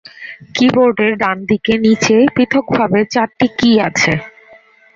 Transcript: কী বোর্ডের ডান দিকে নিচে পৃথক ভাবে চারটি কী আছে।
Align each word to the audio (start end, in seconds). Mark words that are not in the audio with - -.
কী 0.55 0.65
বোর্ডের 0.73 1.13
ডান 1.21 1.37
দিকে 1.49 1.73
নিচে 1.85 2.15
পৃথক 2.35 2.65
ভাবে 2.75 2.99
চারটি 3.13 3.47
কী 3.59 3.71
আছে। 3.87 4.11